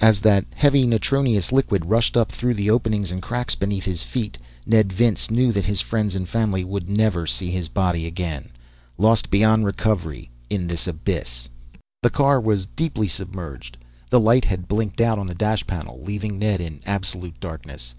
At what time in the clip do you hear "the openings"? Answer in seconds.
2.54-3.10